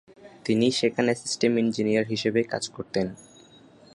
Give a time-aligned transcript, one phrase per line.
[0.45, 3.07] তিনি সেখানে system engineer হিসেবে কাজ করতেন।